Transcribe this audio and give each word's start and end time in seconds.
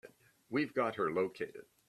We've 0.49 0.73
got 0.73 0.95
her 0.95 1.11
located. 1.11 1.65